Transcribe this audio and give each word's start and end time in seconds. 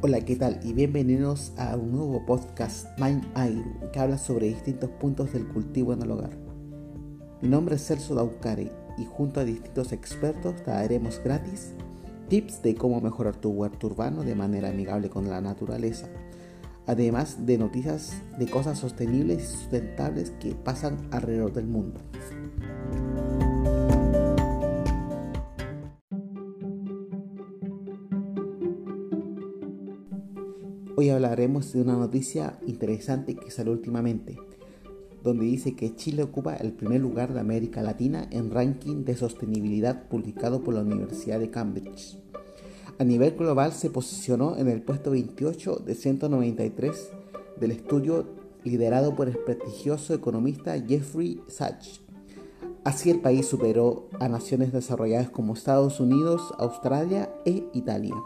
Hola, 0.00 0.20
¿qué 0.20 0.36
tal? 0.36 0.60
Y 0.62 0.74
bienvenidos 0.74 1.52
a 1.56 1.74
un 1.74 1.90
nuevo 1.90 2.24
podcast 2.24 2.86
Mind 3.00 3.24
Airu 3.34 3.90
que 3.92 3.98
habla 3.98 4.16
sobre 4.16 4.46
distintos 4.46 4.90
puntos 4.90 5.32
del 5.32 5.48
cultivo 5.48 5.92
en 5.92 6.02
el 6.02 6.12
hogar. 6.12 6.30
Mi 7.42 7.48
nombre 7.48 7.74
es 7.74 7.84
Celso 7.84 8.14
Daucare 8.14 8.70
y 8.96 9.06
junto 9.06 9.40
a 9.40 9.44
distintos 9.44 9.90
expertos 9.90 10.62
te 10.62 10.70
daremos 10.70 11.20
gratis 11.24 11.72
tips 12.28 12.62
de 12.62 12.76
cómo 12.76 13.00
mejorar 13.00 13.34
tu 13.34 13.50
huerto 13.50 13.88
urbano 13.88 14.22
de 14.22 14.36
manera 14.36 14.68
amigable 14.68 15.10
con 15.10 15.28
la 15.28 15.40
naturaleza, 15.40 16.06
además 16.86 17.44
de 17.44 17.58
noticias 17.58 18.22
de 18.38 18.46
cosas 18.46 18.78
sostenibles 18.78 19.42
y 19.42 19.46
sustentables 19.46 20.30
que 20.38 20.54
pasan 20.54 21.08
alrededor 21.10 21.52
del 21.52 21.66
mundo. 21.66 22.00
Hoy 31.00 31.10
hablaremos 31.10 31.72
de 31.72 31.80
una 31.80 31.94
noticia 31.94 32.58
interesante 32.66 33.36
que 33.36 33.52
salió 33.52 33.70
últimamente, 33.70 34.36
donde 35.22 35.44
dice 35.44 35.76
que 35.76 35.94
Chile 35.94 36.24
ocupa 36.24 36.56
el 36.56 36.72
primer 36.72 37.00
lugar 37.00 37.32
de 37.32 37.38
América 37.38 37.82
Latina 37.82 38.26
en 38.32 38.50
ranking 38.50 39.04
de 39.04 39.16
sostenibilidad 39.16 40.08
publicado 40.08 40.64
por 40.64 40.74
la 40.74 40.80
Universidad 40.80 41.38
de 41.38 41.50
Cambridge. 41.50 42.18
A 42.98 43.04
nivel 43.04 43.36
global 43.36 43.70
se 43.74 43.90
posicionó 43.90 44.56
en 44.56 44.66
el 44.66 44.82
puesto 44.82 45.12
28 45.12 45.84
de 45.86 45.94
193 45.94 47.10
del 47.60 47.70
estudio 47.70 48.26
liderado 48.64 49.14
por 49.14 49.28
el 49.28 49.38
prestigioso 49.38 50.14
economista 50.14 50.76
Jeffrey 50.84 51.40
Sachs. 51.46 52.00
Así 52.82 53.08
el 53.10 53.20
país 53.20 53.46
superó 53.46 54.08
a 54.18 54.28
naciones 54.28 54.72
desarrolladas 54.72 55.30
como 55.30 55.54
Estados 55.54 56.00
Unidos, 56.00 56.42
Australia 56.58 57.32
e 57.44 57.68
Italia. 57.72 58.16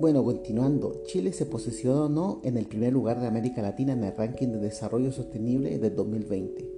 Bueno, 0.00 0.22
continuando, 0.22 1.02
Chile 1.06 1.32
se 1.32 1.44
posicionó 1.44 2.40
en 2.44 2.56
el 2.56 2.66
primer 2.66 2.92
lugar 2.92 3.20
de 3.20 3.26
América 3.26 3.62
Latina 3.62 3.94
en 3.94 4.04
el 4.04 4.14
ranking 4.14 4.46
de 4.46 4.60
desarrollo 4.60 5.10
sostenible 5.10 5.76
del 5.76 5.96
2020. 5.96 6.70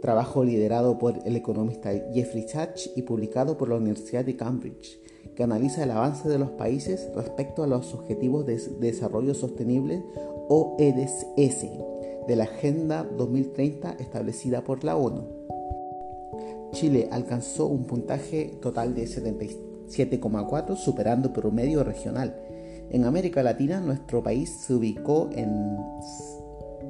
Trabajo 0.00 0.42
liderado 0.42 0.96
por 0.96 1.18
el 1.26 1.36
economista 1.36 1.90
Jeffrey 2.14 2.48
Sachs 2.48 2.90
y 2.96 3.02
publicado 3.02 3.58
por 3.58 3.68
la 3.68 3.76
Universidad 3.76 4.24
de 4.24 4.36
Cambridge, 4.36 4.98
que 5.36 5.42
analiza 5.42 5.82
el 5.82 5.90
avance 5.90 6.26
de 6.26 6.38
los 6.38 6.52
países 6.52 7.10
respecto 7.14 7.62
a 7.62 7.66
los 7.66 7.92
Objetivos 7.92 8.46
de 8.46 8.58
Desarrollo 8.80 9.34
Sostenible 9.34 10.02
o 10.48 10.74
EDS 10.78 11.66
de 12.26 12.34
la 12.34 12.44
Agenda 12.44 13.06
2030 13.18 13.96
establecida 13.98 14.64
por 14.64 14.84
la 14.84 14.96
ONU. 14.96 15.24
Chile 16.72 17.10
alcanzó 17.12 17.66
un 17.66 17.84
puntaje 17.84 18.56
total 18.62 18.94
de 18.94 19.04
77,4 19.04 20.76
superando 20.76 21.28
el 21.28 21.34
promedio 21.34 21.84
regional 21.84 22.34
en 22.90 23.04
América 23.04 23.42
Latina, 23.42 23.80
nuestro 23.80 24.22
país 24.22 24.50
se 24.50 24.74
ubicó 24.74 25.30
en 25.32 25.78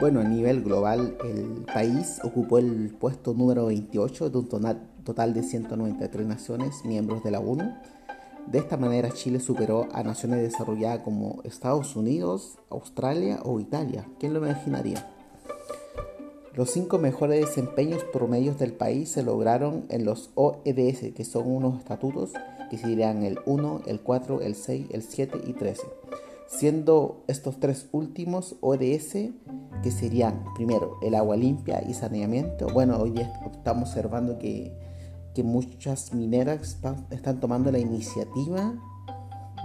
Bueno, 0.00 0.18
a 0.18 0.24
nivel 0.24 0.64
global, 0.64 1.16
el 1.24 1.64
país 1.72 2.18
ocupó 2.24 2.58
el 2.58 2.92
puesto 2.98 3.34
número 3.34 3.66
28 3.66 4.30
de 4.30 4.38
un 4.38 4.48
total 4.48 5.32
de 5.32 5.44
193 5.44 6.26
naciones 6.26 6.84
miembros 6.84 7.22
de 7.22 7.30
la 7.30 7.38
ONU 7.38 7.72
de 8.46 8.58
esta 8.58 8.76
manera 8.76 9.10
Chile 9.10 9.40
superó 9.40 9.88
a 9.92 10.02
naciones 10.02 10.42
desarrolladas 10.42 11.02
como 11.02 11.40
Estados 11.44 11.96
Unidos, 11.96 12.58
Australia 12.70 13.40
o 13.44 13.60
Italia. 13.60 14.06
¿Quién 14.18 14.34
lo 14.34 14.44
imaginaría? 14.44 15.08
Los 16.54 16.70
cinco 16.70 16.98
mejores 16.98 17.40
desempeños 17.40 18.04
promedios 18.04 18.58
del 18.58 18.74
país 18.74 19.10
se 19.10 19.22
lograron 19.22 19.86
en 19.88 20.04
los 20.04 20.30
OEDS, 20.34 21.14
que 21.14 21.24
son 21.24 21.50
unos 21.50 21.78
estatutos 21.78 22.32
que 22.70 22.76
serían 22.76 23.22
el 23.22 23.38
1, 23.46 23.82
el 23.86 24.00
4, 24.00 24.42
el 24.42 24.54
6, 24.54 24.86
el 24.90 25.02
7 25.02 25.40
y 25.46 25.54
13. 25.54 25.82
Siendo 26.48 27.22
estos 27.26 27.58
tres 27.58 27.88
últimos 27.92 28.56
ODS 28.60 29.30
que 29.82 29.90
serían 29.90 30.44
primero 30.54 30.98
el 31.02 31.14
agua 31.14 31.36
limpia 31.36 31.82
y 31.88 31.94
saneamiento. 31.94 32.66
Bueno, 32.66 32.98
hoy 32.98 33.14
estamos 33.50 33.88
observando 33.88 34.38
que 34.38 34.76
que 35.34 35.42
muchas 35.42 36.12
mineras 36.12 36.78
están, 37.10 37.40
tomando 37.40 37.70
la 37.72 37.78
iniciativa 37.78 38.74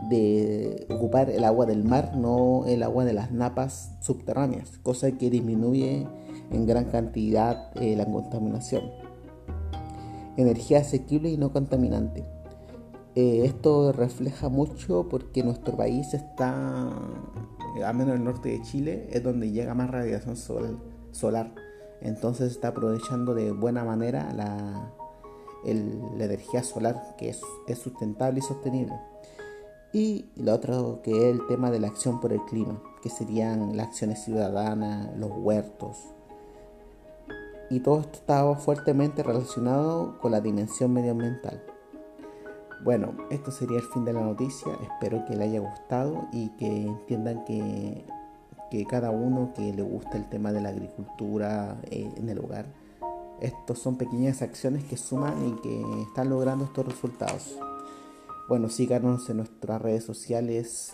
de 0.09 0.85
ocupar 0.89 1.29
el 1.29 1.43
agua 1.43 1.65
del 1.65 1.83
mar, 1.83 2.15
no 2.15 2.65
el 2.67 2.83
agua 2.83 3.03
de 3.05 3.13
las 3.13 3.31
napas 3.31 3.91
subterráneas, 4.01 4.77
cosa 4.79 5.11
que 5.11 5.29
disminuye 5.29 6.07
en 6.51 6.65
gran 6.65 6.85
cantidad 6.85 7.71
eh, 7.75 7.95
la 7.95 8.05
contaminación. 8.05 8.83
Energía 10.37 10.79
asequible 10.79 11.29
y 11.29 11.37
no 11.37 11.51
contaminante. 11.51 12.23
Eh, 13.15 13.45
esto 13.45 13.91
refleja 13.91 14.47
mucho 14.47 15.09
porque 15.09 15.43
nuestro 15.43 15.75
país 15.75 16.13
está, 16.13 16.91
eh, 17.75 17.83
al 17.83 17.95
menos 17.95 18.13
en 18.13 18.19
el 18.19 18.23
norte 18.25 18.49
de 18.49 18.61
Chile, 18.61 19.09
es 19.11 19.23
donde 19.23 19.49
llega 19.49 19.73
más 19.73 19.89
radiación 19.89 20.35
solar. 20.37 21.55
Entonces 21.99 22.51
está 22.51 22.67
aprovechando 22.67 23.33
de 23.33 23.51
buena 23.51 23.83
manera 23.83 24.31
la, 24.33 24.93
la 25.73 26.25
energía 26.25 26.63
solar 26.63 27.15
que 27.17 27.29
es, 27.29 27.41
sustentable 27.77 28.39
y 28.39 28.41
sostenible. 28.41 28.95
Y 29.93 30.25
lo 30.35 30.53
otro 30.53 31.01
que 31.01 31.11
es 31.11 31.35
el 31.35 31.47
tema 31.47 31.71
de 31.71 31.79
la 31.79 31.87
acción 31.87 32.19
por 32.19 32.33
el 32.33 32.41
clima, 32.45 32.81
que 33.01 33.09
serían 33.09 33.77
las 33.77 33.87
acciones 33.87 34.23
ciudadanas, 34.23 35.15
los 35.17 35.31
huertos. 35.35 35.97
Y 37.69 37.79
todo 37.81 38.01
esto 38.01 38.19
estaba 38.19 38.55
fuertemente 38.55 39.23
relacionado 39.23 40.19
con 40.19 40.31
la 40.31 40.41
dimensión 40.41 40.93
medioambiental. 40.93 41.61
Bueno, 42.83 43.15
esto 43.31 43.51
sería 43.51 43.77
el 43.77 43.83
fin 43.83 44.05
de 44.05 44.13
la 44.13 44.21
noticia. 44.21 44.71
Espero 44.81 45.25
que 45.25 45.35
le 45.35 45.45
haya 45.45 45.59
gustado 45.59 46.27
y 46.31 46.49
que 46.49 46.83
entiendan 46.83 47.43
que, 47.43 48.05
que 48.69 48.85
cada 48.85 49.09
uno 49.09 49.51
que 49.55 49.73
le 49.73 49.81
gusta 49.81 50.17
el 50.17 50.29
tema 50.29 50.51
de 50.51 50.61
la 50.61 50.69
agricultura 50.69 51.77
eh, 51.89 52.09
en 52.15 52.29
el 52.29 52.39
hogar, 52.39 52.65
estos 53.41 53.79
son 53.79 53.97
pequeñas 53.97 54.41
acciones 54.41 54.83
que 54.83 54.97
suman 54.97 55.47
y 55.47 55.61
que 55.61 56.01
están 56.01 56.29
logrando 56.29 56.65
estos 56.65 56.85
resultados. 56.85 57.57
Bueno, 58.47 58.69
síganos 58.69 59.29
en 59.29 59.37
nuestras 59.37 59.81
redes 59.81 60.03
sociales 60.03 60.93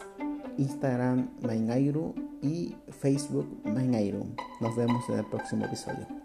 Instagram 0.58 1.30
Mainairu 1.42 2.14
y 2.42 2.76
Facebook 3.00 3.62
Mainairu. 3.64 4.36
Nos 4.60 4.76
vemos 4.76 5.08
en 5.10 5.20
el 5.20 5.26
próximo 5.26 5.66
episodio. 5.66 6.23